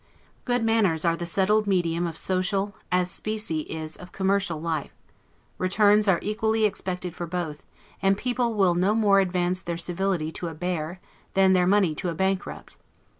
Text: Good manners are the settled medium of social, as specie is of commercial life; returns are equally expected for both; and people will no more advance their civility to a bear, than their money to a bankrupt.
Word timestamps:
Good 0.45 0.63
manners 0.63 1.05
are 1.05 1.15
the 1.15 1.27
settled 1.27 1.67
medium 1.67 2.07
of 2.07 2.17
social, 2.17 2.73
as 2.91 3.11
specie 3.11 3.59
is 3.59 3.95
of 3.95 4.11
commercial 4.11 4.59
life; 4.59 4.95
returns 5.59 6.07
are 6.07 6.17
equally 6.23 6.65
expected 6.65 7.13
for 7.13 7.27
both; 7.27 7.67
and 8.01 8.17
people 8.17 8.55
will 8.55 8.73
no 8.73 8.95
more 8.95 9.19
advance 9.19 9.61
their 9.61 9.77
civility 9.77 10.31
to 10.31 10.47
a 10.47 10.55
bear, 10.55 10.99
than 11.35 11.53
their 11.53 11.67
money 11.67 11.93
to 11.93 12.09
a 12.09 12.15
bankrupt. 12.15 12.77